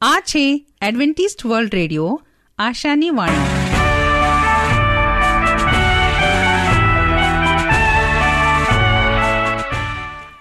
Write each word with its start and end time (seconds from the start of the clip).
આ 0.00 0.20
છે 0.20 0.66
Adventist 0.82 1.46
World 1.46 1.74
radio, 1.74 2.22
આશાની 2.58 3.10
વાણી. 3.10 3.66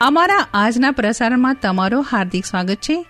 અમારા 0.02 0.47
આજના 0.54 0.91
પ્રસારણમાં 0.91 1.55
તમારો 1.62 2.02
હાર્દિક 2.02 2.46
સ્વાગત 2.46 2.76
છે. 2.76 3.05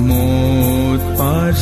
મોત 0.07 1.03
પાર 1.19 1.53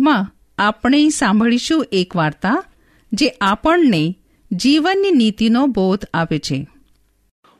અંકમાં 0.00 0.32
આપણે 0.58 1.08
સાંભળીશું 1.08 1.86
એક 1.92 2.16
વાર્તા 2.16 2.64
જે 3.12 3.28
આપણને 3.28 4.16
જીવનની 4.52 5.10
નીતિનો 5.10 5.66
બોધ 5.66 6.04
આપે 6.14 6.38
છે. 6.38 6.68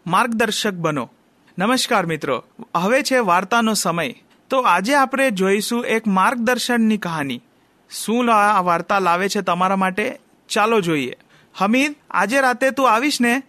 માર્ગદર્શક 0.07 0.75
બનો. 0.75 1.11
નમસ્કાર 1.59 2.07
મિત્રો. 2.07 2.45
હવે 2.77 3.03
છે 3.03 3.19
વાર્તાનો 3.19 3.75
સમય. 3.75 4.15
તો 4.51 4.61
આજે 4.61 4.95
આપણે 4.95 5.31
જોઈશું 5.31 5.87
એક 5.87 6.07
માર્ગદર્શનની 6.07 6.97
કહાની. 6.97 7.41
શું 7.91 8.35
આ 8.35 8.61
વાર્તા 8.61 8.99
લાવે 8.99 9.29
છે 9.29 9.41
તમારા 9.41 9.77
માટે? 9.77 10.19
ચાલો 10.49 10.81
જોઈએ. 10.81 11.17
હમીદ, 11.55 11.95
આજે 12.11 12.41
રાતે 12.41 12.71
તું 12.71 12.91
આવીશ 12.91 13.21
ને? 13.21 13.43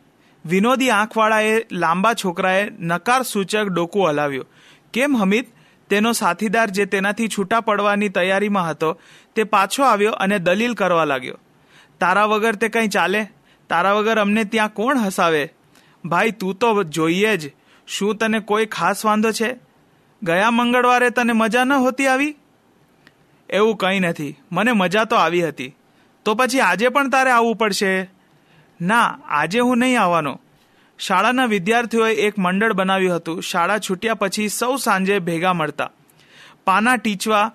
વિનોદી 0.45 0.89
આંખવાળાએ 0.89 1.65
લાંબા 1.71 2.13
છોકરાએ 2.13 2.69
નકાર 2.69 3.23
સૂચક 3.23 3.67
ડોકું 3.67 4.09
હલાવ્યું. 4.09 4.45
કેમ 4.93 5.17
હમીદ? 5.17 5.45
તેનો 5.91 6.11
સાથીદાર 6.11 6.69
જે 6.69 6.85
તેનાથી 6.85 7.27
છૂટા 7.27 7.61
પડવાની 7.61 8.09
તૈયારીમાં 8.09 8.69
હતો, 8.69 8.99
તે 9.35 9.43
પાછો 9.43 9.83
આવ્યો 9.83 10.11
અને 10.11 10.39
દલીલ 10.39 10.73
કરવા 10.73 11.05
લાગ્યો. 11.05 11.37
તારા 11.99 12.25
વગર 12.25 12.55
તે 12.55 12.69
કંઈ 12.69 12.87
ચાલે? 12.87 13.27
તારા 13.69 13.93
વગર 13.93 14.19
અમને 14.19 14.43
ત્યાં 14.43 14.73
કોણ 14.73 14.97
હસાવે? 14.97 15.53
ભાઈ, 16.05 16.31
તું 16.31 16.55
તો 16.55 16.83
જોઈએ 16.83 17.37
જ. 17.37 17.51
શું 17.87 18.15
તને 18.15 18.39
કોઈ 18.39 18.65
ખાસ 18.65 19.05
વાંધો 19.05 19.31
છે? 19.31 19.55
ગયા 20.23 20.51
મંગળવારે 20.51 21.09
તને 21.09 21.33
મજા 21.33 21.63
ન 21.63 21.73
હોતી 21.73 22.07
આવી? 22.07 22.35
એવું 23.49 23.75
કંઈ 23.75 23.99
નથી. 23.99 24.35
મને 24.51 24.71
મજા 24.71 25.03
તો 25.03 25.15
આવી 25.15 25.47
હતી. 25.47 25.75
તો 26.25 26.35
પછી 26.35 26.59
આજે 26.59 26.89
પણ 26.89 27.09
તારે 27.09 27.31
આવવું 27.31 27.55
પડશે? 27.55 28.09
ના, 28.81 29.19
આજે 29.27 29.59
હું 29.59 29.77
નહીં 29.77 30.01
આવવાનો. 30.01 30.41
શાળાના 31.01 31.45
વિદ્યાર્થીઓએ 31.45 32.13
એક 32.13 32.39
મંડળ 32.39 32.73
બનાવ્યું 32.73 33.15
હતું. 33.15 33.43
શાળા 33.43 33.77
છૂટ્યા 33.77 34.13
પછી 34.13 34.49
સૌ 34.49 34.75
સાંજે 34.75 35.19
ભેગા 35.19 35.53
મળતા. 35.53 35.91
પાના 36.65 36.95
ટીચવા, 36.95 37.51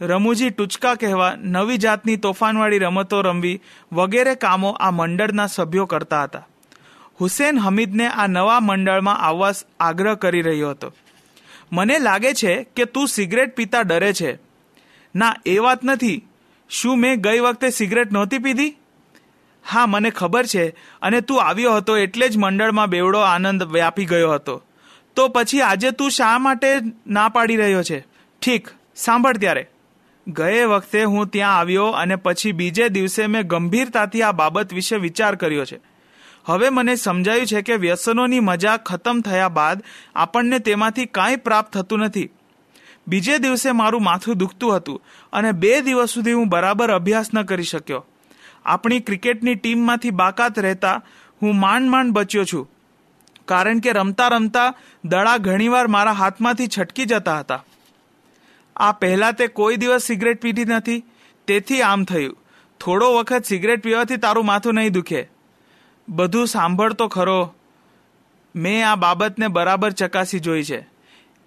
રમૂજી 0.00 0.50
ટૂચકા 0.50 0.94
કહેવા, 0.94 1.34
નવી 1.36 1.76
જાતની 1.76 2.16
તોફાનવાળી 2.16 2.78
રમતો 2.78 3.20
રમવી 3.20 3.60
વગેરે 3.92 4.34
કામો 4.34 4.70
આ 4.70 4.90
મંડળના 4.90 5.46
સભ્યો 5.46 5.86
કરતા 5.86 6.22
હતા. 6.22 6.48
હુસેન 7.20 7.58
હમીદને 7.58 8.08
આ 8.08 8.26
નવા 8.26 8.60
મંડળમાં 8.60 9.18
આવવા 9.18 9.52
આગ્રહ 9.80 10.14
કરી 10.14 10.42
રહ્યો 10.42 10.70
હતો. 10.70 10.92
મને 11.72 11.98
લાગે 11.98 12.34
છે 12.34 12.64
કે 12.64 12.84
તું 12.84 13.08
સિગરેટ 13.08 13.56
પીતા 13.56 13.80
ડરે 13.80 14.12
છે. 14.12 14.38
ના, 15.14 15.36
એ 15.46 15.58
વાત 15.58 15.84
નથી. 15.84 16.26
શું 16.68 16.98
મેં 16.98 17.20
ગઈ 17.20 17.38
વખતે 17.38 17.70
સિગરેટ 17.70 18.12
નહોતી 18.12 18.38
પીધી? 18.38 18.76
હા, 19.70 19.86
મને 19.86 20.10
ખબર 20.10 20.46
છે 20.46 20.68
અને 21.02 21.20
તું 21.20 21.42
આવ્યો 21.42 21.76
હતો 21.76 21.96
એટલે 21.96 22.28
જ 22.28 22.36
મંડળમાં 22.36 22.88
બેવડો 22.88 23.18
આનંદ 23.18 23.62
વ્યાપી 23.62 24.04
ગયો 24.04 24.32
હતો. 24.32 24.62
તો 25.16 25.28
પછી 25.28 25.60
આજે 25.60 25.90
તું 25.90 26.10
શા 26.10 26.38
માટે 26.38 26.66
ના 27.06 27.28
પાડી 27.28 27.56
રહ્યો 27.56 27.82
છે? 27.82 28.06
ઠીક, 28.42 28.68
સાંભળ 28.96 29.36
ત્યારે. 29.36 29.70
ગયે 30.26 30.64
વખતે 30.64 31.04
હું 31.04 31.26
ત્યાં 31.26 31.58
આવ્યો 31.58 31.86
અને 31.86 32.16
પછી 32.16 32.52
બીજે 32.52 32.88
દિવસે 32.88 33.26
મેં 33.26 33.42
ગંભીરતાથી 33.42 34.22
આ 34.22 34.32
બાબત 34.32 34.72
વિશે 34.72 34.96
વિચાર 34.96 35.34
કર્યો 35.34 35.64
છે. 35.64 35.80
હવે 36.44 36.68
મને 36.68 36.96
સમજાયું 36.96 37.46
છે 37.46 37.62
કે 37.62 37.74
વ્યસનોની 37.74 38.40
મજા 38.40 38.76
ખતમ 38.76 39.20
થયા 39.20 39.48
બાદ 39.48 39.82
આપણને 40.14 40.58
તેમાંથી 40.58 41.06
કાંઈ 41.06 41.36
પ્રાપ્ત 41.36 41.72
થતું 41.72 41.98
નથી. 41.98 42.28
બીજે 43.08 43.38
દિવસે 43.38 43.72
મારું 43.72 44.02
માથું 44.02 44.38
દુખતું 44.38 44.76
હતું 44.76 45.02
અને 45.32 45.52
બે 45.52 45.80
દિવસ 45.80 46.10
સુધી 46.10 46.32
હું 46.32 46.48
બરાબર 46.48 46.90
અભ્યાસ 46.90 47.34
ન 47.34 47.42
કરી 47.42 47.62
શક્યો. 47.62 48.06
આપણી 48.64 49.00
ક્રિકેટની 49.00 49.54
ટીમમાંથી 49.54 50.10
બાકાત 50.10 50.58
રહેતા 50.58 51.02
હું 51.42 51.60
માંડ 51.60 51.88
માંડ 51.88 52.12
બચ્યો 52.12 52.44
છું. 52.44 52.70
કારણ 53.44 53.78
કે 53.78 53.92
રમતા 53.92 54.28
રમતા 54.28 54.74
દડા 55.04 55.36
ઘણીવાર 55.36 55.86
મારા 55.86 56.12
હાથમાંથી 56.12 56.68
છટકી 56.78 57.04
જતા 57.04 57.40
હતા. 57.40 57.64
આ 58.76 58.92
પહેલાં 58.92 59.32
તે 59.32 59.46
કોઈ 59.46 59.76
દિવસ 59.76 60.02
સિગરેટ 60.02 60.40
પીધી 60.40 60.64
નથી. 60.64 61.04
તેથી 61.46 61.82
આમ 61.82 62.04
થયું. 62.04 62.36
થોડો 62.80 63.14
વખત 63.14 63.44
સિગરેટ 63.44 63.82
પીવાથી 63.82 64.16
તારું 64.16 64.46
માથું 64.46 64.74
નહીં 64.74 64.92
દુખે. 64.92 65.28
બધું 66.08 66.46
સાંભળતો 66.46 67.08
ખરો. 67.08 67.54
મેં 68.56 68.90
આ 68.90 68.94
બાબતને 68.94 69.48
બરાબર 69.48 69.90
ચકાસી 69.90 70.38
જોઈ 70.38 70.62
છે. 70.62 70.86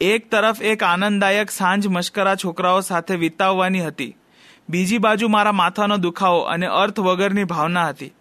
એક 0.02 0.32
તરફ 0.32 0.62
એક 0.62 0.84
આનંદદાયક 0.84 1.52
સાંજ 1.52 1.88
મશ્કરા 1.88 2.36
છોકરાઓ 2.36 2.80
સાથે 2.80 3.16
વિતાવવાની 3.16 3.86
હતી. 3.86 4.18
બીજી 4.70 4.98
બાજુ 4.98 5.28
મારા 5.28 5.52
માથાનો 5.52 5.98
દુખાવો 5.98 6.40
અને 6.40 6.68
અર્થ 6.68 7.00
વગરની 7.00 7.44
ભાવના 7.44 7.88
હતી. 7.90 8.14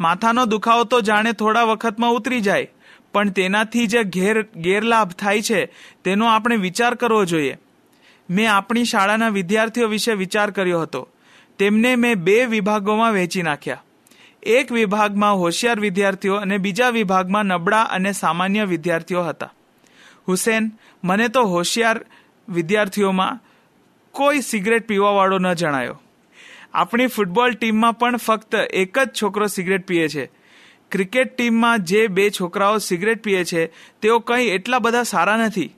માથાનો 0.00 0.44
દુખાવો 0.44 0.84
તો 0.84 1.00
જાણે 1.00 1.32
થોડા 1.32 1.62
વખતમાં 1.62 2.10
ઉતરી 2.10 2.40
જાય, 2.40 2.72
પણ 3.12 3.30
તેનાથી 3.30 3.86
જે 3.86 4.02
ઘેર, 4.04 4.42
ગેરલાભ 4.42 5.12
થાય 5.12 5.42
છે, 5.42 5.72
તેનો 6.04 6.26
આપણે 6.26 6.56
વિચાર 6.56 6.94
કરવો 6.94 7.24
જોઈએ. 7.24 7.58
મેં 8.30 8.52
આપણી 8.52 8.84
શાળાના 8.84 9.28
વિદ્યાર્થીઓ 9.28 9.88
વિશે 9.88 10.12
વિચાર 10.12 10.50
કર્યો 10.50 10.80
હતો. 10.80 11.08
તેમને 11.58 11.96
મેં 11.96 12.14
બે 12.14 12.44
વિભાગોમાં 12.44 13.12
વહેંચી 13.12 13.42
નાખ્યા. 13.42 13.82
એક 14.42 14.72
વિભાગમાં 14.72 15.34
હોશિયાર 15.34 15.80
વિદ્યાર્થીઓ 15.80 16.34
અને 16.34 16.58
બીજા 16.58 16.90
વિભાગમાં 16.90 17.44
નબળા 17.44 17.82
અને 17.82 18.12
સામાન્ય 18.12 18.64
વિદ્યાર્થીઓ 18.64 19.22
હતા. 19.22 19.52
હુસેન, 20.28 20.72
મને 21.04 21.28
તો 21.28 21.42
હોશિયાર 21.44 22.00
વિદ્યાર્થીઓમાં 22.48 23.40
કોઈ 24.16 24.40
સિગરેટ 24.40 24.86
પીવાવાળો 24.86 25.38
ન 25.38 25.52
જણાયો. 25.52 26.00
આપણી 26.74 27.06
ફૂટબોલ 27.06 27.52
ટીમમાં 27.52 27.98
પણ 27.98 28.16
ફક્ત 28.16 28.54
એક 28.54 28.98
જ 28.98 29.10
છોકરો 29.22 29.46
સિગરેટ 29.46 29.86
પીએ 29.86 30.08
છે. 30.08 30.24
ક્રિકેટ 30.92 31.36
ટીમમાં 31.36 31.84
જે 31.84 32.06
બે 32.06 32.30
છોકરાઓ 32.30 32.78
સિગરેટ 32.78 33.22
પીએ 33.22 33.44
છે, 33.44 33.66
તેઓ 34.02 34.18
કંઈ 34.18 34.46
એટલા 34.46 34.78
બધા 34.78 35.02
સારા 35.02 35.36
નથી. 35.36 35.70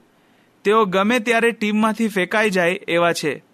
તેઓ 0.64 0.84
ગમે 0.84 1.18
ત્યારે 1.18 1.50
ટીમમાંથી 1.50 2.08
ફેંકાઈ 2.08 2.50
જાય 2.50 2.80
એવા 2.88 3.12
છે. 3.12 3.44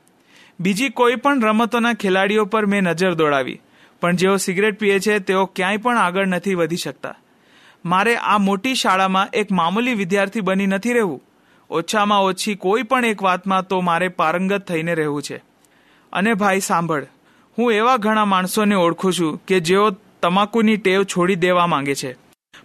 બીજી 0.61 0.89
કોઈ 0.89 1.17
પણ 1.17 1.43
રમતોના 1.43 1.93
ખેલાડીઓ 1.93 2.45
પર 2.45 2.67
મેં 2.67 2.83
નજર 2.83 3.15
દોડાવી, 3.15 3.61
પણ 4.01 4.17
જેઓ 4.17 4.37
સિગરેટ 4.37 4.79
પીએ 4.79 4.99
છે, 4.99 5.19
તેઓ 5.19 5.47
ક્યાંય 5.47 5.77
પણ 5.77 5.99
આગળ 5.99 6.27
નથી 6.27 6.55
વધી 6.55 6.77
શકતા. 6.77 7.15
મારે 7.85 8.17
આ 8.17 8.39
મોટી 8.39 8.75
શાળામાં 8.75 9.29
એક 9.33 9.53
મામૂલી 9.53 9.95
વિદ્યાર્થી 9.95 10.41
બની 10.41 10.67
નથી 10.67 10.93
રહેવું. 10.93 11.23
ઓછામાં 11.75 12.23
ઓછી 12.23 12.55
કોઈ 12.55 12.83
પણ 12.83 13.05
એક 13.05 13.23
વાતમાં 13.23 13.67
તો 13.67 13.81
મારે 13.81 14.09
પારંગત 14.09 14.67
થઈને 14.67 14.95
રહેવું 14.95 15.23
છે. 15.23 15.37
અને 16.13 16.35
ભાઈ 16.35 16.61
સાંભળ, 16.61 17.07
હું 17.59 17.73
એવા 17.73 17.97
ઘણા 17.97 18.25
માણસોને 18.25 18.75
ઓળખું 18.75 19.13
છું 19.13 19.47
કે 19.47 19.61
જેઓ 19.61 19.91
તમાકુની 20.23 20.77
ટેવ 20.77 21.05
છોડી 21.05 21.35
દેવા 21.35 21.67
માંગે 21.67 21.95
છે. 21.95 22.17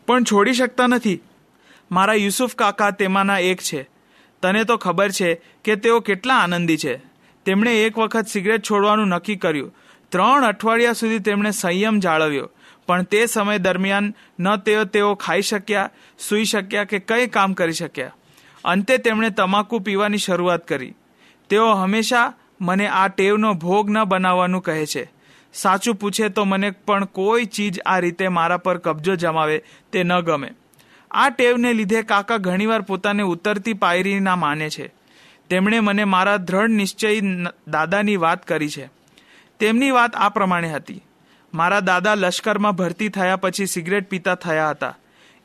પણ 0.08 0.24
છોડી 0.24 0.54
શકતા 0.54 0.88
નથી. 0.88 1.22
મારા 1.92 2.14
યુસુફ 2.14 2.56
કાકા 2.56 2.90
તેમાંના 2.90 3.40
એક 3.40 3.62
છે. 3.62 3.90
તને 4.42 4.64
તો 4.64 4.78
ખબર 4.78 5.12
છે 5.12 5.42
કે 5.64 5.76
તેઓ 5.76 6.00
કેટલા 6.00 6.36
આનંદી 6.36 6.78
છે. 6.78 6.98
તેમણે 7.46 7.84
એક 7.84 7.98
વખત 7.98 8.28
સિગરેટ 8.28 8.62
છોડવાનું 8.62 9.08
નક્કી 9.08 9.36
કર્યું. 9.36 9.76
ત્રણ 10.10 10.46
અઠવાડિયા 10.46 10.94
સુધી 10.94 11.20
તેમણે 11.20 11.52
સંયમ 11.52 12.00
જાળવ્યો. 12.00 12.50
પણ 12.88 13.04
તે 13.04 13.26
સમય 13.26 13.58
દરમિયાન 13.58 14.14
ન 14.40 14.56
તેઓ 14.56 14.84
તેઓ 14.84 15.16
ખાઈ 15.16 15.42
શક્યા, 15.42 15.90
સૂઈ 16.20 16.44
શક્યા 16.44 16.84
કે 16.84 17.00
કંઈ 17.00 17.28
કામ 17.28 17.54
કરી 17.54 17.74
શક્યા. 17.74 18.16
અંતે 18.64 18.98
તેમણે 18.98 19.30
તમાકુ 19.30 19.80
પીવાની 19.80 20.18
શરૂઆત 20.18 20.68
કરી. 20.68 20.94
તેઓ 21.50 21.74
હંમેશા 21.74 22.34
મને 22.62 22.88
આ 22.88 23.08
ટેવનો 23.08 23.54
ભોગ 23.54 23.90
ન 23.90 24.04
બનાવવાનું 24.04 24.62
કહે 24.62 24.86
છે. 24.86 25.12
સાચું 25.54 25.96
પૂછે 25.96 26.30
તો 26.30 26.46
મને 26.46 26.72
પણ 26.72 27.06
કોઈ 27.06 27.46
ચીજ 27.46 27.80
આ 27.86 28.00
રીતે 28.00 28.28
મારા 28.28 28.58
પર 28.58 28.78
કબજો 28.78 29.16
જમાવે 29.16 29.64
તે 29.92 30.04
ન 30.04 30.20
ગમે. 30.20 30.52
આ 31.12 31.30
ટેવને 31.30 31.74
લીધે 31.74 32.02
કાકા 32.02 32.38
ઘણીવાર 32.38 32.82
પોતાને 32.82 33.24
ઉતરતી 33.24 33.74
પાયરીના 33.74 34.36
માને 34.36 34.70
છે. 34.70 34.94
તેમણે 35.50 35.80
મને 35.80 36.04
મારા 36.04 36.38
દ્રઢ 36.38 36.68
નિશ્ચય 36.68 37.22
દાદાની 37.68 38.16
વાત 38.16 38.48
કરી 38.48 38.70
છે. 38.70 38.90
તેમની 39.60 39.92
વાત 39.92 40.16
આ 40.16 40.30
પ્રમાણે 40.30 40.70
હતી. 40.70 41.04
મારા 41.54 41.80
દાદા 41.80 42.16
લશ્કરમાં 42.16 42.72
ભરતી 42.72 43.10
થયા 43.10 43.36
પછી 43.36 43.66
સિગરેટ 43.66 44.10
પીતા 44.10 44.36
થયા 44.36 44.70
હતા. 44.70 44.98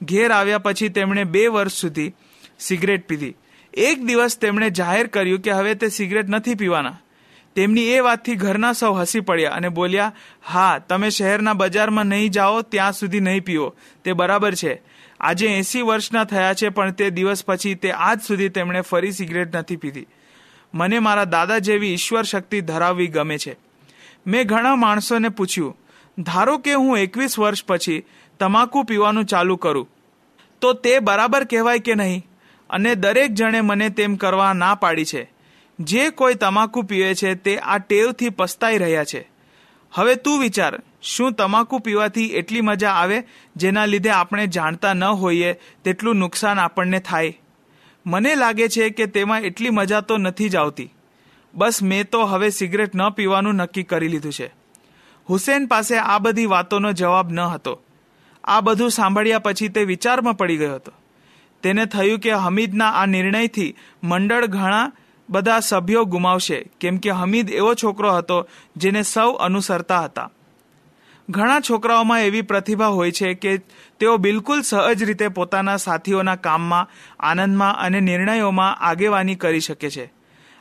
ઘેર 0.02 0.30
આવ્યા 0.30 0.58
પછી 0.58 0.88
તેમણે 0.88 1.24
બે 1.24 1.46
વર્ષ 1.46 1.72
સુધી 1.72 2.14
સિગરેટ 2.58 3.08
પીધી. 3.08 3.34
એક 3.75 4.04
દિવસ 4.04 4.38
તેમણે 4.38 4.70
જાહેર 4.70 5.06
કર્યું 5.06 5.40
કે 5.40 5.50
હવે 5.50 5.75
તે 5.75 5.88
સિગરેટ 5.88 6.28
નથી 6.28 6.54
પીવાના. 6.54 6.99
તેમની 7.56 7.82
એ 7.82 8.00
વાતથી 8.00 8.34
ઘરના 8.34 8.73
સૌ 8.73 8.92
હસી 8.94 9.20
પડ્યા 9.20 9.50
અને 9.50 9.68
બોલ્યા, 9.68 10.12
હા, 10.44 10.78
તમે 10.78 11.11
શહેરના 11.11 11.52
બજારમાં 11.52 12.06
નહીં 12.06 12.30
જાઓ, 12.30 12.62
ત્યાં 12.62 12.92
સુધી 12.92 13.20
નહીં 13.20 13.44
પીવો 13.44 13.75
તે 14.04 14.12
બરાબર 14.12 14.54
છે. 14.54 14.82
આજે 15.20 15.46
એસી 15.46 15.82
વર્ષના 15.82 16.25
થયા 16.25 16.54
છે, 16.54 16.68
પણ 16.68 16.90
તે 16.90 17.11
દિવસ 17.11 17.44
પછી 17.44 17.75
તે 17.75 17.92
આજ 17.92 18.20
સુધી 18.23 18.49
તેમણે 18.49 18.80
ફરી 18.80 19.12
સિગરેટ 19.12 19.56
નથી 19.56 19.76
પીધી. 19.76 20.06
મને 20.75 20.99
મારા 20.99 21.25
દાદા 21.25 21.58
જેવી 21.58 21.92
ઈશ્વર 21.92 22.23
શક્તિ 22.23 22.61
ધરાવવી 22.61 23.06
ગમે 23.06 23.38
છે. 23.38 23.56
મેં 24.26 24.46
ઘણા 24.46 24.76
માણસોને 24.76 25.28
પૂછ્યું, 25.28 25.76
ધારો 26.18 26.58
કે 26.58 26.75
હું 26.75 26.99
એકવીસ 26.99 27.38
વર્ષ 27.38 27.64
પછી 27.64 28.04
તમાકુ 28.40 28.82
પીવાનું 28.82 29.25
ચાલુ 29.25 29.56
કરું, 29.56 29.88
તો 30.61 30.73
તે 30.73 30.99
બરાબર 30.99 31.44
કહેવાય 31.44 31.78
કે 31.78 31.94
નહીં? 31.94 32.26
અને 32.71 32.94
દરેક 32.94 33.33
જણે 33.33 33.61
મને 33.61 33.88
તેમ 33.88 34.16
કરવા 34.16 34.52
ના 34.52 34.75
પાડી 34.75 35.04
છે. 35.04 35.30
જે 35.80 36.11
કોઈ 36.11 36.35
તમાકુ 36.35 36.83
પીવે 36.83 37.14
છે 37.14 37.35
તે 37.35 37.59
આ 37.59 37.78
ટેવથી 37.78 38.28
પસ્તાઈ 38.28 38.78
રહ્યા 38.78 39.04
છે. 39.04 39.30
હવે 39.92 40.14
તું 40.14 40.40
વિચાર, 40.40 40.83
શું 41.02 41.33
તમાકુ 41.33 41.78
પીવાથી 41.78 42.26
એટલી 42.26 42.61
મજા 42.61 42.90
આવે 42.90 43.23
જેના 43.56 43.87
લીધે 43.87 44.11
આપણે 44.11 44.47
જાણતા 44.47 44.94
ન 44.94 45.04
હોઈએ 45.04 45.52
તેટલું 45.52 46.16
નુકસાન 46.16 46.59
આપણને 46.59 46.99
થાય? 46.99 47.40
મને 48.06 48.35
લાગે 48.35 48.68
છે 48.68 48.90
કે 48.90 49.06
તેમાં 49.06 49.40
એટલી 49.40 49.71
મજા 49.71 50.00
તો 50.00 50.18
નથી 50.18 50.49
જ 50.49 50.56
આવતી. 50.56 50.94
બસ 51.54 51.83
મેં 51.83 52.11
તો 52.11 52.25
હવે 52.25 52.50
સિગરેટ 52.50 52.94
ન 52.94 53.11
પીવાનું 53.11 53.54
નક્કી 53.54 53.83
કરી 53.83 54.09
લીધું 54.09 54.33
છે. 54.33 54.54
હુસેન 55.30 55.66
પાસે 55.66 55.99
આ 55.99 56.18
બધી 56.18 56.47
વાતોનો 56.47 56.92
જવાબ 56.92 57.33
ન 57.33 57.40
હતો. 57.40 57.83
આ 58.44 58.61
બધું 58.61 58.90
સાંભળ્યા 58.90 59.38
પછી 59.38 59.68
તે 59.68 59.85
વિચારમાં 59.85 60.37
પડી 60.37 60.56
ગયો 60.56 60.75
હતો. 60.75 60.92
તેને 61.64 61.87
થયું 61.87 62.18
કે 62.18 62.30
હમીદના 62.30 62.90
આ 62.90 63.06
નિર્ણયથી 63.06 63.76
મંડળ 64.02 64.47
ઘણા 64.47 64.92
બધા 65.28 65.61
સભ્યો 65.61 66.04
ગુમાવશે. 66.04 66.71
કેમ 66.80 66.97
કે 66.97 67.11
હમીદ 67.11 67.50
એવો 67.50 67.75
છોકરો 67.75 68.16
હતો 68.16 68.49
જેને 68.76 69.02
સૌ 69.02 69.30
અનુસરતા 69.30 70.00
હતા. 70.00 70.30
ઘણા 71.30 71.61
છોકરાઓમાં 71.61 72.21
એવી 72.21 72.42
પ્રતિભા 72.42 72.87
હોય 72.87 73.11
છે 73.11 73.35
કે 73.35 73.56
તેઓ 74.00 74.16
બિલકુલ 74.16 74.61
સહજ 74.62 75.02
રીતે 75.02 75.28
પોતાના 75.28 75.76
સાથીઓના 75.76 76.37
કામમાં, 76.37 76.88
આનંદમાં 77.21 77.75
અને 77.75 78.00
નિર્ણયોમાં 78.00 78.75
આગેવાની 78.75 79.35
કરી 79.35 79.61
શકે 79.61 79.90
છે. 79.90 80.12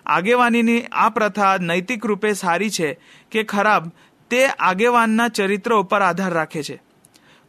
આગેવાનીની 0.06 0.82
આ 0.92 1.10
પ્રથા 1.10 1.58
નૈતિક 1.58 2.06
રૂપે 2.06 2.34
સારી 2.34 2.70
છે 2.70 3.00
કે 3.32 3.44
ખરાબ 3.44 3.92
તે 4.30 4.46
આગેવાનના 4.46 5.28
ચરિત્ર 5.28 5.74
ઉપર 5.74 6.02
આધાર 6.02 6.34
રાખે 6.34 6.64
છે. 6.64 6.82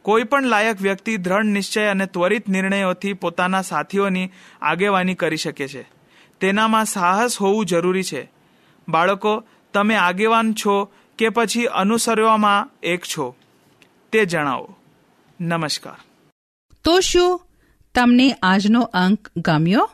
કોઈ 0.04 0.24
પણ 0.24 0.42
લાયક 0.42 0.80
વ્યક્તિ 0.80 1.16
દ્રઢ 1.16 1.44
નિશ્ચય 1.44 1.84
અને 1.84 2.06
ત્વરિત 2.06 2.48
નિર્ણયોથી 2.48 3.12
પોતાના 3.12 3.62
સાથીઓની 3.62 4.30
આગેવાની 4.62 5.14
કરી 5.14 5.36
શકે 5.36 5.68
છે. 5.68 5.82
તેનામાં 6.40 6.84
સાહસ 6.84 7.40
હોવું 7.40 7.66
જરૂરી 7.66 8.02
છે. 8.02 8.30
બાળકો, 8.88 9.44
તમે 9.72 9.94
આગેવાન 9.94 10.52
છો 10.52 10.92
કે 11.18 11.28
પછી 11.28 11.64
અનુસરવામાં 11.64 12.70
એક 12.82 13.02
છો? 13.04 13.36
તે 14.12 14.24
જણાવો. 14.24 14.76
નમસ્કાર. 15.40 15.96
તો 16.84 17.00
શું 17.00 17.40
તમને 17.94 18.36
આજનો 18.42 18.80
અંક 18.80 19.30
ગમ્યો? 19.36 19.90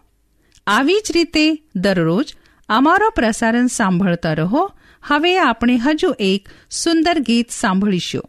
આવી 0.67 0.95
જ 0.95 1.13
રીતે 1.13 1.63
દરરોજ 1.77 2.35
અમારો 2.69 3.11
પ્રસારણ 3.11 3.67
સાંભળતા 3.67 4.33
રહો. 4.33 4.71
હવે 5.03 5.39
આપણે 5.39 5.77
હજુ 5.77 6.15
એક 6.19 6.49
સુંદર 6.71 7.19
ગીત 7.19 7.51
સાંભળીશું. 7.51 8.29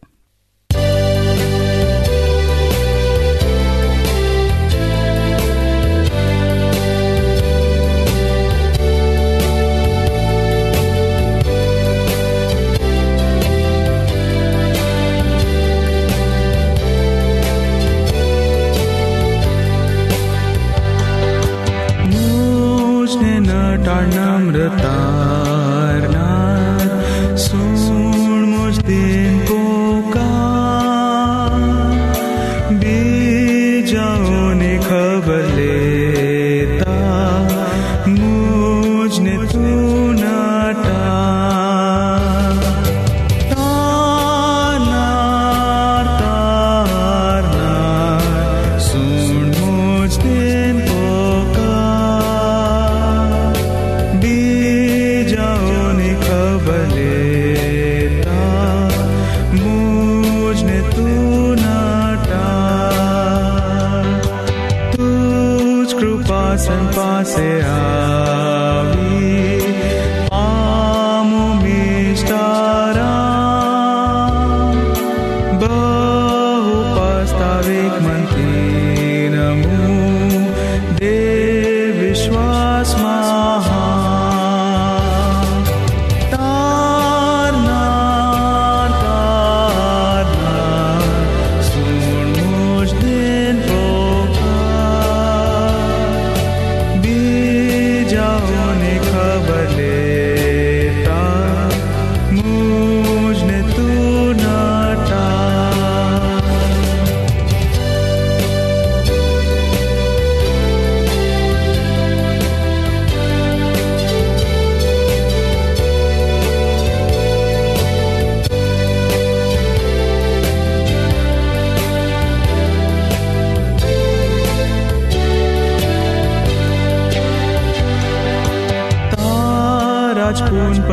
तुझ 66.00 66.00
कृपा 66.00 66.40
सन 66.56 66.86
पासे 66.96 67.48
आवी 67.62 68.39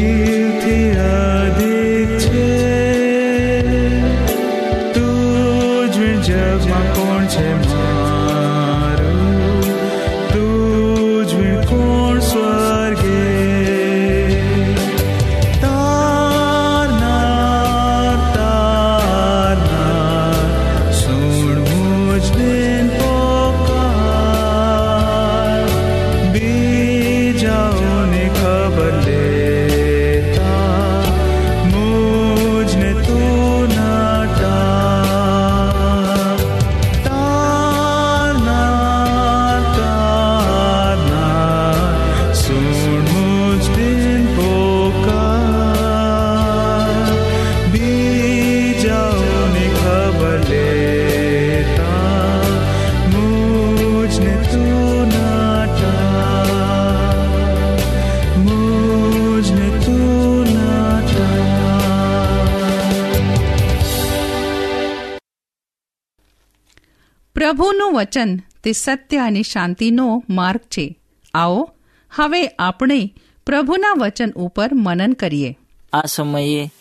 પ્રભુનું 67.51 67.93
વચન 67.93 68.37
તે 68.63 68.71
સત્ય 68.71 69.17
અને 69.17 69.41
શાંતિનો 69.41 70.23
માર્ગ 70.29 70.59
છે. 70.59 70.95
આવો, 71.33 71.71
હવે 72.11 72.47
આપણે 72.47 73.13
પ્રભુના 73.45 73.93
વચન 73.97 74.31
ઉપર 74.31 74.73
મનન 74.73 75.13
કરીએ. 75.13 75.57
આ 75.93 76.05
સમયે 76.05 76.71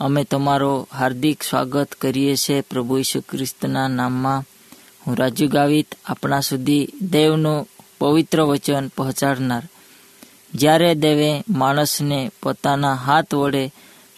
અમે 0.00 0.24
તમારો 0.24 0.88
હાર્દિક 0.92 1.42
સ્વાગત 1.42 1.92
કરીએ 1.92 2.36
છીએ 2.36 2.60
પ્રભુ 2.60 2.98
ઈસુ 2.98 3.20
ખ્રિસ્તના 3.20 3.88
નામમાં. 3.88 4.44
હું 5.06 5.16
રાજુ 5.16 5.48
ગાવિત 5.48 5.94
આપણા 6.04 6.40
સુધી 6.40 6.88
દેવનું 7.02 7.68
પવિત્ર 7.98 8.40
વચન 8.42 8.88
પહોંચાડનાર. 8.88 9.62
જ્યારે 10.54 10.94
દેવે 10.94 11.42
માણસને 11.48 12.30
પોતાના 12.42 12.94
હાથ 12.94 13.34
વડે 13.34 13.72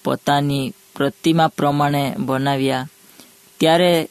પોતાની 0.04 0.72
પ્રતિમા 0.96 1.48
પ્રમાણે 1.48 2.14
બનાવ્યા, 2.18 2.88
ત્યારે 3.60 4.08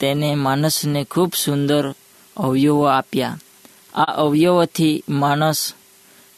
તેને 0.00 0.34
માણસને 0.34 1.04
ખૂબ 1.04 1.32
સુંદર 1.44 1.94
અવયવો 2.36 2.84
આપ્યા. 2.84 3.38
આ 3.94 4.04
અવયવોથી 4.04 5.04
માણસ 5.08 5.72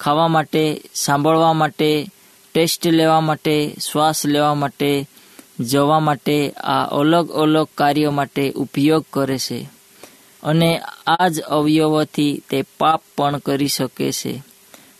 ખાવા 0.00 0.28
માટે, 0.28 0.82
સાંભળવા 0.94 1.52
માટે, 1.52 2.06
ટેસ્ટ 2.54 2.86
લેવા 2.86 3.20
માટે, 3.20 3.74
શ્વાસ 3.90 4.26
લેવા 4.26 4.54
માટે, 4.54 5.08
જવા 5.60 6.00
માટે, 6.00 6.50
આ 6.50 6.86
અલગ 6.86 7.30
અલગ 7.30 7.68
કાર્યો 7.74 8.10
માટે 8.10 8.52
ઉપયોગ 8.52 9.04
કરે 9.12 9.38
છે. 9.38 9.70
અને 10.42 10.80
આ 11.06 11.28
જ 11.28 11.40
અવયવોથી 11.40 12.42
તે 12.50 12.64
પાપ 12.78 13.02
પણ 13.16 13.38
કરી 13.38 13.68
શકે 13.68 14.12
છે. 14.12 14.42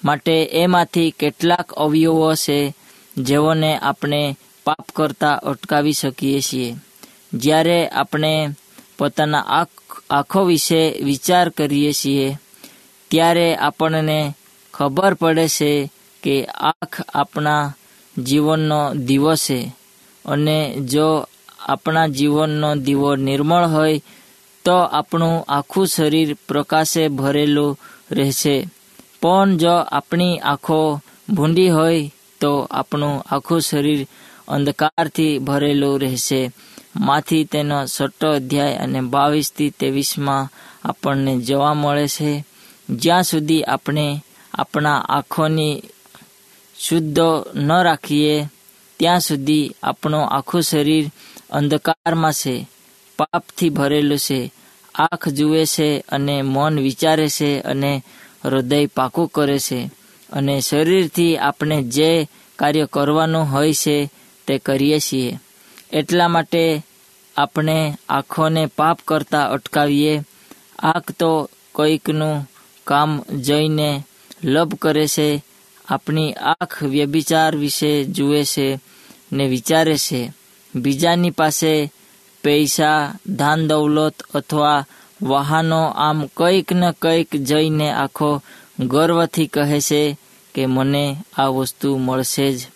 માટે 0.05 0.45
એમાંથી 0.45 1.11
કેટલાક 1.11 1.73
અવયવો 1.73 2.35
છે 2.35 2.75
જેઓને 3.19 3.77
આપણે 3.77 4.37
પાપ 4.65 4.87
કરતા 4.97 5.35
અટકાવી 5.35 5.93
શકીએ 5.93 6.41
છીએ. 6.41 6.77
જ્યારે 7.35 7.89
આપણે 7.89 8.49
પોતાના 8.99 9.41
આંખ, 9.41 9.69
આંખો 10.11 10.45
વિશે 10.45 10.91
વિચાર 10.91 11.49
કરીએ 11.49 11.93
છીએ, 11.93 12.37
ત્યારે 13.11 13.57
આપણને 13.57 14.35
ખબર 14.75 15.15
પડે 15.15 15.49
છે 15.49 15.91
કે 16.23 16.45
આંખ 16.45 17.01
આપણા 17.15 17.75
જીવનનો 18.19 18.95
દીવો 18.95 19.35
છે. 19.35 19.73
અને 20.25 20.77
જો 20.77 21.29
આપણા 21.69 22.07
જીવનનો 22.07 22.75
દીવો 22.75 23.17
નિર્મળ 23.17 23.65
હોય, 23.65 24.01
તો 24.65 24.73
આપણું 24.73 25.45
આખું 25.49 25.87
શરીર 25.87 26.37
પ્રકાશે 26.49 27.09
ભરેલું 27.09 27.79
રહેશે. 28.11 28.69
પણ 29.23 29.57
જો 29.57 29.71
આપણી 29.71 30.39
આંખો 30.39 31.01
ભૂંડી 31.29 31.69
હોય, 31.69 32.11
તો 32.41 32.69
આપણું 32.71 33.25
આખું 33.31 33.61
શરીર 33.61 34.07
અંધકારથી 34.49 35.39
ભરેલું 35.39 36.01
રહેશે. 36.01 36.51
માંથી 37.01 37.45
તેનો 37.45 37.87
છઠ્ઠો 37.87 38.33
અધ્યાય 38.33 38.77
અને 38.77 39.01
બાવીસથી 39.01 39.71
ત્રેવીસમાં 39.71 40.49
આપણને 40.89 41.39
જોવા 41.39 41.75
મળે 41.75 42.09
છે. 42.09 42.45
જ્યાં 42.91 43.23
સુધી 43.23 43.63
આપણે 43.63 44.25
આપણા 44.55 44.99
આંખોની 44.99 45.83
શુદ્ધ 46.79 47.21
ન 47.55 47.83
રાખીએ, 47.83 48.45
ત્યાં 48.97 49.21
સુધી 49.21 49.75
આપણું 49.83 50.29
આખું 50.29 50.63
શરીર 50.63 51.11
અંધકારમાં 51.51 52.33
છે, 52.33 52.69
પાપથી 53.19 53.71
ભરેલું 53.71 54.19
છે, 54.19 54.53
આંખ 54.95 55.29
જુએ 55.29 55.65
છે 55.65 56.05
અને 56.09 56.43
મન 56.43 56.81
વિચારે 56.81 57.29
છે 57.29 57.61
અને 57.61 58.05
હૃદય 58.45 58.87
પાકું 58.87 59.29
કરે 59.29 59.59
છે. 59.59 59.91
અને 60.33 60.61
શરીરથી 60.61 61.37
આપણે 61.37 61.83
જે 61.83 62.27
કાર્ય 62.57 62.87
કરવાનું 62.93 63.53
હોય 63.53 63.75
છે, 63.75 64.11
તે 64.47 64.59
કરીએ 64.59 64.99
છીએ. 64.99 65.39
એટલા 65.93 66.29
માટે 66.29 66.83
આપણે 67.37 67.95
આંખોને 68.09 68.67
પાપ 68.67 68.99
કરતા 69.05 69.47
અટકાવીએ. 69.47 70.23
આંખ 70.79 71.13
તો 71.13 71.51
કોઈકનું 71.73 72.51
કામ 72.85 73.23
જઈને 73.23 74.05
લભ 74.45 74.75
કરે 74.75 75.07
છે, 75.07 75.45
આપણી 75.89 76.33
આંખ 76.33 76.83
વ્યભિચાર 76.83 77.57
વિશે 77.57 78.05
જુએ 78.05 78.45
છે 78.45 78.79
ને 79.33 79.47
વિચારે 79.47 79.97
છે. 79.97 80.33
બીજાની 80.75 81.31
પાસે 81.31 81.93
પૈસા 82.45 83.19
ધાન 83.27 83.69
દૌલત 83.69 84.23
અથવા 84.35 84.87
વાહનો 85.23 85.85
આમ 85.85 86.27
કંઈક 86.37 86.73
ને 86.73 86.93
કંઈક 87.03 87.37
જઈને 87.37 87.91
આખો 87.91 88.43
ગર્વથી 88.81 89.47
કહે 89.47 89.81
છે 89.81 90.19
કે 90.55 90.67
મને 90.67 91.17
આ 91.37 91.47
વસ્તુ 91.47 91.99
મળશે 91.99 92.53
જ. 92.53 92.67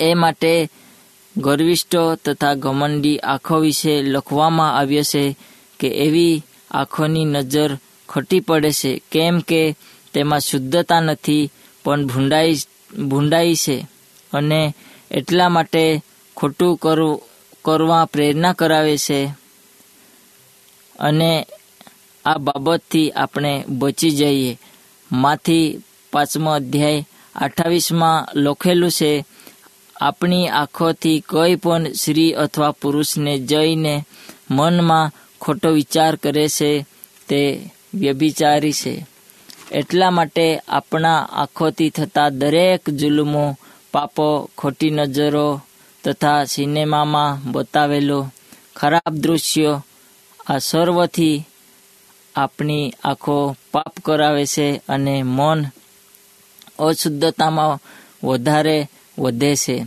એ 0.00 0.14
માટે 0.14 0.68
ગર્વિષ્ઠો 1.36 2.14
તથા 2.14 2.54
ઘમંડી 2.54 3.18
આંખો 3.18 3.58
વિશે 3.58 4.02
લખવામાં 4.02 4.78
આવ્યો 4.78 5.02
છે 5.02 5.36
કે 5.80 5.88
એવી 5.88 6.42
આંખોની 6.70 7.24
નજર 7.24 7.78
ખટી 8.08 8.40
પડે 8.40 8.72
છે. 8.72 9.02
કેમ 9.12 9.40
કે 9.40 9.76
તેમાં 10.12 10.40
શુદ્ધતા 10.40 11.00
નથી, 11.00 11.50
પણ 11.84 12.06
ભૂંડાઈ 12.06 12.56
ભૂંડાઈ 13.08 13.54
છે 13.54 13.86
અને 14.32 14.74
એટલા 15.10 15.48
માટે 15.48 16.02
ખોટું 16.36 16.76
કરવું 16.76 17.22
કરવા 17.64 18.04
પ્રેરણા 18.04 18.52
કરાવે 18.52 18.98
છે. 18.98 19.24
અને 20.98 21.46
આ 22.24 22.38
બાબતથી 22.38 23.10
આપણે 23.10 23.64
બચી 23.68 24.10
જઈએ. 24.10 24.58
માંથી 25.12 25.82
પાંચમો 26.12 26.50
અધ્યાય 26.50 27.06
અઠાવીસમાં 27.36 28.28
લખેલું 28.34 28.90
છે 28.90 29.24
આપણી 30.00 30.48
આંખોથી 30.48 31.20
કોઈ 31.20 31.56
પણ 31.56 31.92
સ્ત્રી 31.92 32.34
અથવા 32.34 32.72
પુરુષને 32.72 33.38
જઈને 33.38 34.04
મનમાં 34.50 35.10
ખોટો 35.40 35.70
વિચાર 35.70 36.16
કરે 36.16 36.48
છે, 36.48 36.86
તે 37.28 37.70
વ્યભિચારી 37.94 38.72
છે. 38.72 39.06
એટલા 39.70 40.10
માટે 40.10 40.60
આપણા 40.68 41.28
આંખોથી 41.32 41.90
થતા 41.90 42.30
દરેક 42.30 42.90
જુલમો, 42.90 43.56
પાપો, 43.92 44.50
ખોટી 44.58 44.90
નજરો 44.90 45.60
તથા 46.04 46.44
સિનેમામાં 46.44 47.52
બતાવેલો 47.52 48.28
ખરાબ 48.76 49.14
દૃશ્યો 49.14 49.82
આ 50.46 50.58
સર્વથી 50.58 51.44
આપણી 52.34 52.94
આંખો 53.04 53.56
પાપ 53.72 53.94
કરાવે 54.04 54.46
છે 54.46 54.82
અને 54.88 55.22
મન 55.22 55.66
અશુદ્ધતામાં 56.78 57.78
વધારે 58.24 58.88
વધે 59.18 59.56
છે. 59.56 59.86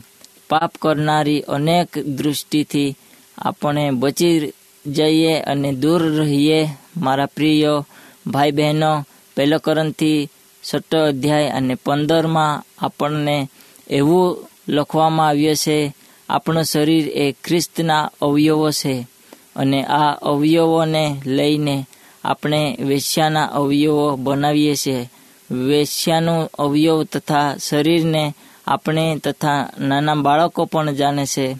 પાપ 0.50 0.72
કરનારી 0.82 1.42
અનેક 1.42 1.90
દૃષ્ટિથી 1.98 2.96
આપણે 3.38 3.92
બચી 3.92 4.54
જઈએ 4.86 5.34
અને 5.40 5.72
દૂર 5.72 6.02
રહીએ. 6.02 6.68
મારા 6.98 7.26
પ્રિય 7.26 7.84
ભાઈ 8.28 8.52
બહેનો 8.52 9.06
પહેલો 9.36 9.58
કરંથી 9.60 10.30
છઠ્ઠો 10.64 11.00
અધ્યાય 11.06 11.50
અને 11.50 11.76
પંદરમાં 11.76 12.64
આપણને 12.86 13.50
એવું 13.90 14.48
લખવામાં 14.68 15.28
આવ્યું 15.28 15.56
છે, 15.56 15.94
આપણું 16.30 16.64
શરીર 16.64 17.06
એ 17.08 17.36
ખ્રિસ્તના 17.44 18.12
અવયવો 18.22 18.72
છે 18.72 19.08
અને 19.56 19.84
આ 19.84 20.12
અવયવોને 20.22 21.22
લઈને 21.26 21.86
આપણે 22.24 22.78
વેશ્યાના 22.80 23.46
અવયવો 23.46 24.16
બનાવીએ 24.16 24.76
છીએ. 24.76 25.10
વેશ્યાનું 25.52 26.50
અવયવ 26.60 27.04
તથા 27.04 27.56
શરીરને 27.58 28.34
આપણે 28.68 29.22
તથા 29.24 29.70
નાના 29.80 30.16
બાળકો 30.16 30.66
પણ 30.66 30.92
જાણે 30.92 31.26
છે. 31.26 31.58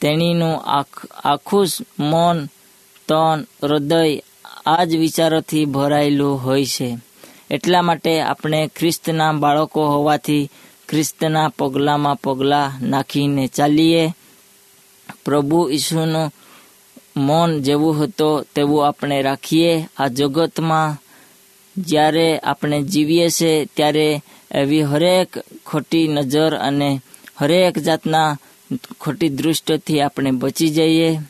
તેણીનું 0.00 0.64
આખું 1.24 1.66
મન, 1.98 2.46
તન, 3.08 3.46
હૃદય 3.62 4.20
આ 4.66 4.84
જ 4.84 4.96
વિચારોથી 4.96 5.64
ભરાયેલું 5.64 6.44
હોય 6.44 6.66
છે. 6.66 6.98
એટલા 7.50 7.82
માટે 7.82 8.20
આપણે 8.20 8.70
ખ્રિસ્તના 8.76 9.32
બાળકો 9.32 9.86
હોવાથી 9.86 10.50
ખ્રિસ્તના 10.88 11.52
પગલામાં 11.58 12.16
પગલાં 12.16 12.88
નાખીને 12.88 13.46
ચાલીએ. 13.46 14.10
પ્રભુ 15.24 15.70
ઈસુનું 15.70 16.32
મન 17.16 17.62
જેવું 17.62 18.04
હતો 18.04 18.42
તેવું 18.54 18.88
આપણે 18.88 19.22
રાખીએ. 19.22 19.88
આ 19.98 20.08
જગતમાં 20.08 20.96
જ્યારે 21.78 22.38
આપણે 22.38 22.82
જીવીએ 22.82 23.28
છીએ, 23.28 23.64
ત્યારે 23.64 24.20
એવી 24.50 24.82
હરેક 24.82 25.38
ખોટી 25.66 26.08
નજર 26.08 26.54
અને 26.54 27.00
હરેક 27.38 27.78
જાતના 27.78 28.36
ખોટી 29.00 29.28
દૃષ્ટિથી 29.28 30.00
આપણે 30.00 30.30
બચી 30.30 30.68
જઈએ. 30.68 31.20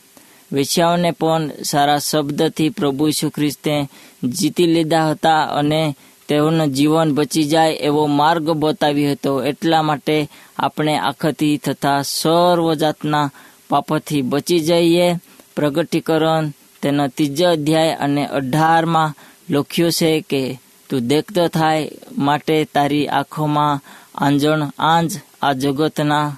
વેશ્યાઓને 0.52 1.10
પણ 1.10 1.50
સારા 1.62 1.98
શબ્દથી 1.98 2.68
પ્રભુ 2.68 3.08
ઈસુ 3.08 3.30
ખ્રિસ્તે 3.30 3.88
જીતી 4.24 4.66
લીધા 4.66 5.10
હતા 5.10 5.42
અને 5.44 5.96
તેઓનું 6.28 6.66
જીવન 6.66 7.14
બચી 7.14 7.44
જાય 7.44 7.72
એવો 7.72 8.06
માર્ગ 8.06 8.50
બતાવ્યો 8.50 9.12
હતો. 9.12 9.44
એટલા 9.44 9.82
માટે 9.82 10.28
આપણે 10.58 10.98
આખતી 10.98 11.56
થતા 11.56 12.02
સર્વ 12.02 12.74
જાતના 12.74 13.32
પાપથી 13.68 14.22
બચી 14.22 14.60
જઈએ. 14.60 15.16
પ્રગટીકરણ 15.56 16.50
તેનો 16.82 17.08
ત્રીજો 17.08 17.50
અધ્યાય 17.50 17.94
અને 17.94 18.26
અઢારમાં 18.26 19.14
લખ્યું 19.50 19.92
છે 19.92 20.20
કે 20.20 20.60
તું 20.88 21.06
દેખતો 21.08 21.48
થાય 21.48 21.90
માટે 22.18 22.64
તારી 22.64 23.08
આંખોમાં 23.08 23.80
આંજણ 24.14 24.70
આંજ 24.78 25.10
આ 25.42 25.52
જગતના 25.52 26.36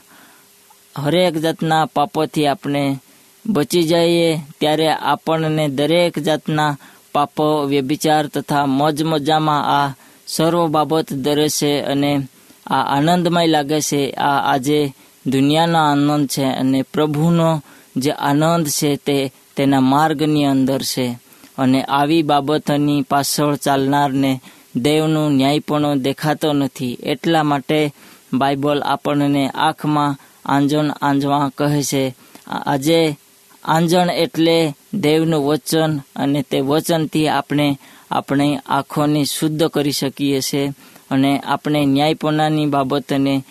હરેક 0.97 1.35
જાતના 1.35 1.85
પાપોથી 1.87 2.47
આપણે 2.47 2.99
બચી 3.47 3.83
જઈએ 3.83 4.41
ત્યારે 4.61 4.89
આપણને 4.89 5.69
દરેક 5.69 6.19
જાતના 6.19 6.79
પાપો, 7.13 7.65
વ્યભિચાર 7.65 8.27
તથા 8.27 8.67
મોજ 8.67 9.03
મજામાં 9.03 9.83
આ 9.83 9.95
સર્વ 10.27 10.67
બાબત 10.67 11.13
દરે 11.13 11.49
છે 11.49 11.81
અને 11.81 12.29
આ 12.67 12.97
આનંદમય 12.97 13.47
લાગે 13.47 13.81
છે. 13.81 14.11
આ 14.11 14.53
આજે 14.53 14.95
દુનિયાનો 15.27 15.79
આનંદ 15.79 16.29
છે 16.29 16.45
અને 16.45 16.83
પ્રભુનો 16.83 17.63
જે 17.97 18.11
આનંદ 18.11 18.67
છે 18.69 18.97
તે 18.97 19.33
તેના 19.57 19.81
માર્ગની 19.81 20.45
અંદર 20.45 20.83
છે. 20.83 21.19
અને 21.59 21.83
આવી 21.83 22.23
બાબતોની 22.23 23.03
પાછળ 23.03 23.57
ચાલનારને 23.57 24.41
દેવનું 24.77 25.33
ન્યાયપણો 25.33 25.97
દેખાતો 25.97 26.53
નથી. 26.53 26.99
એટલા 27.03 27.43
માટે 27.43 27.93
બાઇબલ 28.33 28.83
આપણને 28.83 29.49
આંખમાં 29.49 30.19
આંજણ 30.45 30.91
આંજવા 31.03 31.51
કહે 31.59 31.83
છે 31.83 32.15
આજે 32.49 33.19
આંજણ 33.65 34.11
એટલે 34.11 34.75
દેવનું 34.95 35.47
વચન 35.47 35.99
અને 36.17 36.43
તે 36.43 36.61
વચનથી 36.61 37.29
આપણે 37.29 37.79
આપણી 38.11 38.59
આંખોને 38.67 39.25
શુદ્ધ 39.25 39.63
કરી 39.65 39.93
શકીએ 39.93 40.41
છીએ 40.41 40.73
અને 41.11 41.39
આપણે 41.39 41.85
ન્યાયપણાની 41.85 42.67
બાબતને 42.67 43.45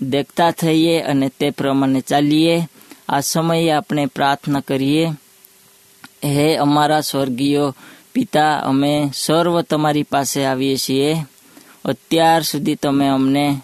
દેખતા 0.00 0.50
થઈએ 0.50 1.00
અને 1.00 1.28
તે 1.28 1.50
પ્રમાણે 1.50 2.00
ચાલીએ. 2.00 2.68
આ 3.08 3.20
સમયે 3.20 3.70
આપણે 3.70 4.06
પ્રાર્થના 4.06 4.60
કરીએ. 4.60 5.12
હે 6.24 6.56
અમારા 6.56 7.00
સ્વર્ગીય 7.00 7.72
પિતા, 8.12 8.58
અમે 8.58 9.10
સર્વ 9.14 9.60
તમારી 9.60 10.02
પાસે 10.02 10.44
આવીએ 10.44 10.76
છીએ. 10.76 11.26
અત્યાર 11.84 12.42
સુધી 12.42 12.74
તમે 12.74 13.08
અમને 13.08 13.58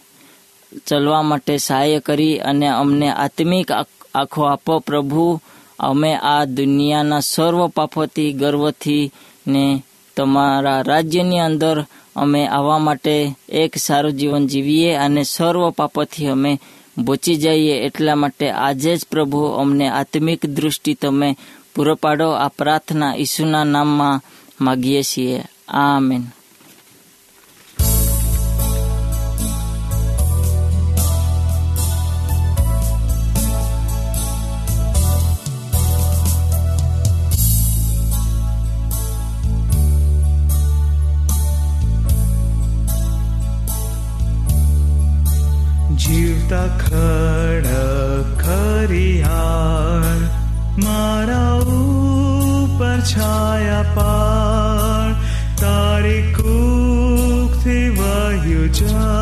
ચલવા 0.86 1.22
માટે 1.22 1.56
સહાય 1.56 2.00
કરી 2.00 2.38
અને 2.38 2.68
અમને 2.68 3.08
આત્મિક 3.12 3.70
આખો 4.14 4.42
આપો 4.42 4.78
પ્રભુ. 4.78 5.40
અમે 5.78 6.14
આ 6.14 6.44
દુનિયાના 6.44 7.20
સર્વ 7.20 7.68
પાપોથી 7.68 8.32
ગર્વથી 8.32 9.12
ને 9.46 9.82
તમારા 10.16 10.82
રાજ્યની 10.82 11.38
અંદર 11.38 11.84
અમે 12.16 12.46
આવવા 12.46 12.78
માટે 12.78 13.34
એક 13.48 13.76
સારું 13.76 14.12
જીવન 14.12 14.46
જીવીએ 14.46 14.96
અને 14.96 15.22
સર્વ 15.22 15.70
પાપોથી 15.70 16.26
અમે 16.26 16.60
બચી 16.98 17.36
જઈએ 17.36 17.74
એટલા 17.86 18.14
માટે 18.14 18.50
આજે 18.50 18.96
જ 18.96 19.00
પ્રભુ 19.10 19.44
અમને 19.44 19.88
આત્મિક 19.88 20.46
દૃષ્ટિ 20.46 20.94
તમે 20.94 21.36
પૂરો 21.78 21.94
પાડો 21.94 22.30
આ 22.30 22.48
પ્રાર્થના 22.48 23.14
ઈસુના 23.14 23.64
નામમાં 23.64 24.20
માગીએ 24.60 25.02
છીએ. 25.02 25.44
આમેન. 25.68 26.24
જીવતા 45.96 46.66
ખડક 46.66 48.42
ખરિયાર 48.42 50.37
મારા 50.78 51.54
ઉપર 51.76 52.98
છાયા 53.10 53.84
પાર 53.94 55.08
તારી 55.60 56.22
કુખથી 56.32 57.86
વહ્યું 57.92 58.68
જળ 58.72 59.17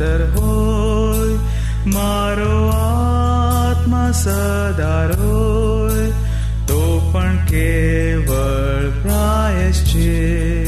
નિરંતર 0.00 0.40
હોય 0.40 1.38
મારો 1.86 2.68
આત્મા 2.68 4.10
સદારોય 4.10 6.10
તો 6.66 7.10
પણ 7.12 7.36
કેવળ 7.36 8.90
છે. 9.72 10.64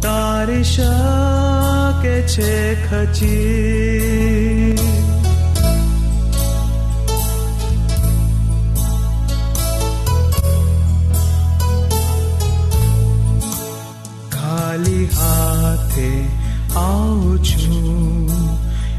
તારી 0.00 0.64
શકે 0.64 2.22
છે 2.22 2.90
ખચી? 2.90 4.53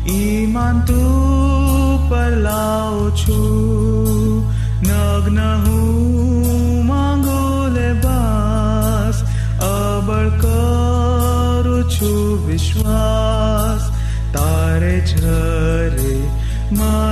ઈમાન 0.09 0.85
તું 0.85 2.09
પર 2.09 2.37
લાવું 2.37 3.15
છું. 3.15 4.47
નગ્ન 4.81 5.39
હું 5.39 6.85
માંગો 6.85 7.67
લે 7.67 7.93
બાસ. 7.93 9.23
અબળ 9.63 10.29
કરું 10.29 11.89
છું 11.89 12.47
વિશ્વાસ. 12.47 13.89
તારે 14.33 14.99
છરે 14.99 16.23
મને 16.71 17.04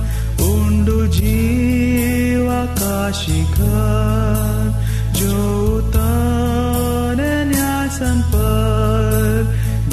ઊંડું 0.44 1.12
જીવ 1.12 2.50
આકાશી 2.50 3.46
ઘર. 3.58 4.70
જો 5.14 5.80
તને 5.80 7.44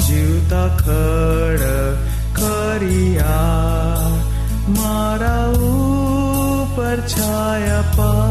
જીવતા 0.08 0.66
ખડ 0.66 1.60
ખરિયા. 2.34 3.96
મારા 4.68 5.46
ઉપર 5.46 6.96
છાયા 6.96 7.82
પા 7.96 8.25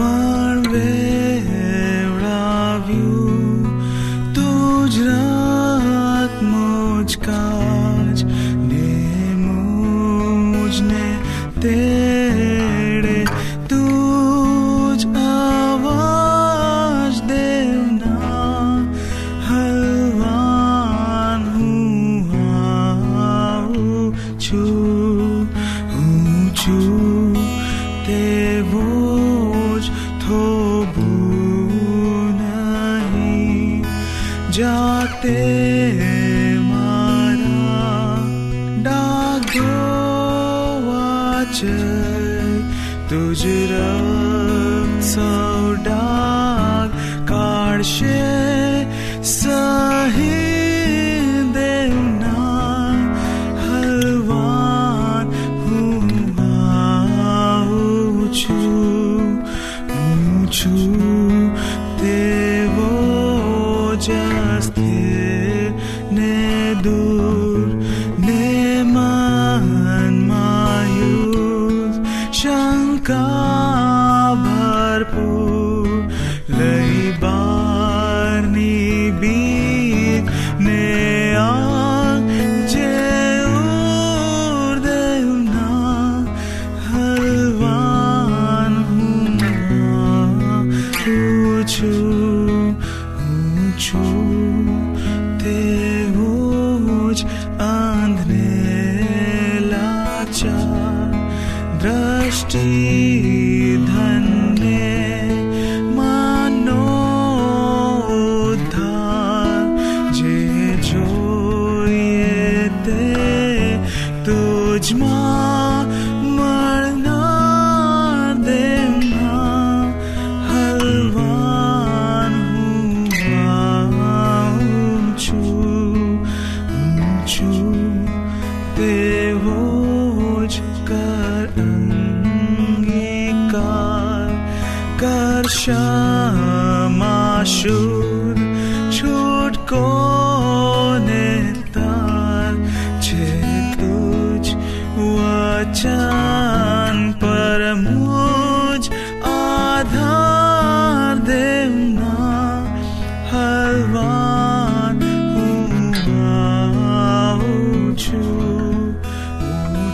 પણ 0.00 0.39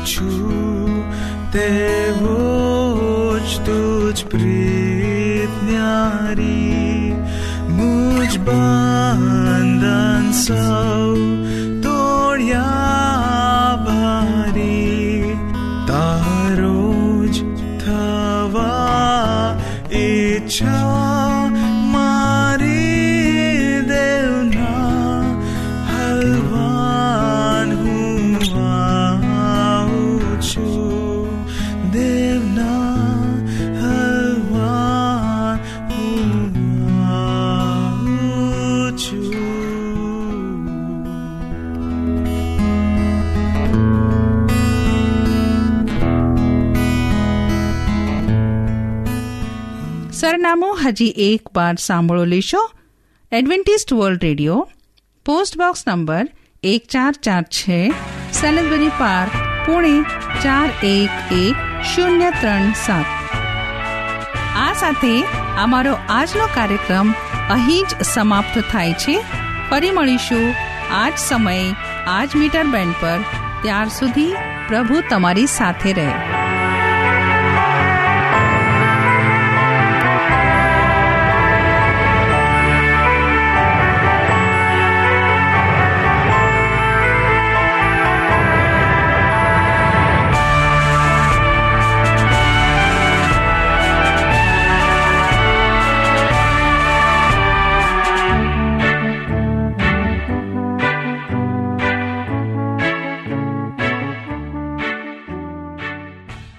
છું 0.06 0.92
તેવો 1.52 2.36
જ 3.38 3.50
તુજ 3.66 4.18
પ્રીત 4.30 5.52
ન્યારી 5.66 7.14
મુજ 7.76 8.32
બંધન 8.46 10.24
સૌ 10.44 10.95
હજી 50.86 51.14
એક 51.16 51.56
વાર 51.56 51.74
સાંભળો 51.74 52.24
લેશો. 52.24 52.70
Adventist 53.32 53.92
World 53.92 54.22
Radio 54.22 54.70
post 55.24 55.58
box 55.58 55.84
number 55.88 56.28
એક 56.62 56.86
ચાર 56.88 57.12
ચાર 57.12 57.42
છે 57.42 57.90
સેલસબરી 58.32 58.88
પાર્ક 58.88 59.30
પુણે 59.66 60.02
ચાર 60.42 60.68
એક 60.84 61.32
એક 61.32 61.56
શૂન્ય 61.82 62.30
ત્રણ 62.30 62.72
સાત. 62.86 63.04
આ 64.56 64.72
સાથે 64.72 65.24
અમારો 65.58 65.96
આજનો 66.08 66.46
કાર્યક્રમ 66.46 67.12
અહીં 67.50 67.84
જ 67.88 68.02
સમાપ્ત 68.02 68.64
થાય 68.72 68.92
છે. 68.92 69.18
ફરી 69.70 69.90
મળીશું 69.90 70.54
આજ 70.94 71.12
સમયે, 71.16 71.74
આજ 72.06 72.36
મીટર 72.36 72.64
બેન્ડ 72.64 72.94
પર. 73.00 73.18
ત્યાર 73.62 73.88
સુધી 73.88 74.34
પ્રભુ 74.68 75.02
તમારી 75.10 75.46
સાથે 75.46 75.92
રહે. 75.92 76.45